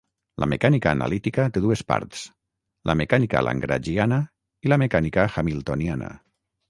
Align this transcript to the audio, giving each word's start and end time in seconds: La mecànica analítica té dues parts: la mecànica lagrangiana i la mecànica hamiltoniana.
La 0.43 0.47
mecànica 0.53 0.93
analítica 0.95 1.43
té 1.57 1.61
dues 1.65 1.83
parts: 1.91 2.23
la 2.91 2.95
mecànica 3.03 3.45
lagrangiana 3.49 4.19
i 4.69 4.73
la 4.75 4.81
mecànica 4.85 5.27
hamiltoniana. 5.43 6.11